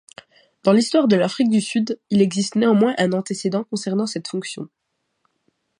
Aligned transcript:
Dans 0.63 0.71
l'histoire 0.71 1.07
de 1.07 1.15
l'Afrique 1.15 1.51
du 1.51 1.61
Sud, 1.61 1.99
il 2.09 2.23
existe 2.23 2.55
néanmoins 2.55 2.95
un 2.97 3.13
antécédent 3.13 3.65
concernant 3.65 4.07
cette 4.07 4.27
fonction. 4.29 4.67